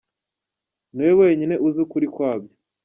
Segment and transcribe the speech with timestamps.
[0.93, 2.53] Ni wowe wenyine uzi ukuri kwa byo!